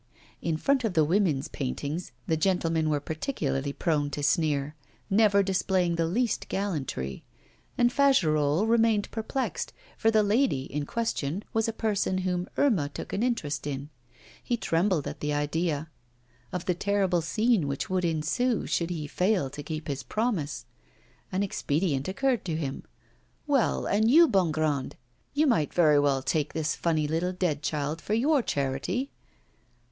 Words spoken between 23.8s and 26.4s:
and you, Bongrand? You might very well